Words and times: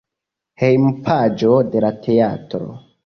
Hejmpaĝo 0.61 1.53
de 1.77 1.85
la 1.85 1.93
teatro. 2.07 2.73